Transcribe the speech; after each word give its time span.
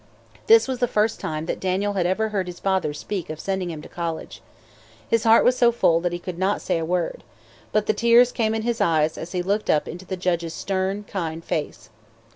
This 0.47 0.67
was 0.67 0.79
the 0.79 0.87
first 0.87 1.19
time 1.19 1.45
that 1.45 1.59
Daniel 1.59 1.93
had 1.93 2.07
ever 2.07 2.29
heard 2.29 2.47
his 2.47 2.59
father 2.59 2.91
speak 2.91 3.29
of 3.29 3.39
sending 3.39 3.69
him 3.69 3.83
to 3.83 3.87
college. 3.87 4.41
His 5.07 5.25
heart 5.25 5.45
was 5.45 5.55
so 5.55 5.71
full 5.71 5.99
that 5.99 6.11
he 6.11 6.17
could 6.17 6.39
not 6.39 6.59
say 6.59 6.79
a 6.79 6.83
word. 6.85 7.23
But 7.71 7.85
the 7.85 7.93
tears 7.93 8.31
came 8.31 8.55
in 8.55 8.63
his 8.63 8.81
eyes 8.81 9.15
as 9.15 9.33
he 9.33 9.43
looked 9.43 9.69
up 9.69 9.87
into 9.87 10.05
the 10.05 10.17
judge's 10.17 10.55
stern, 10.55 11.03
kind 11.03 11.45
face. 11.45 11.91